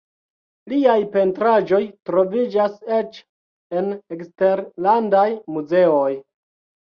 Liaj 0.71 0.99
pentraĵoj 1.15 1.81
troviĝas 2.09 2.79
eĉ 2.99 3.19
en 3.81 3.91
eksterlandaj 4.17 5.27
muzeoj. 5.57 6.11